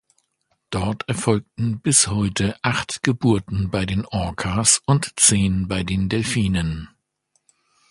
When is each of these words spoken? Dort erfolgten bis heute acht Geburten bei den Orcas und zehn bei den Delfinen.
Dort 0.71 1.07
erfolgten 1.07 1.79
bis 1.79 2.07
heute 2.07 2.57
acht 2.63 3.03
Geburten 3.03 3.69
bei 3.69 3.85
den 3.85 4.03
Orcas 4.07 4.81
und 4.87 5.13
zehn 5.15 5.67
bei 5.67 5.83
den 5.83 6.09
Delfinen. 6.09 6.89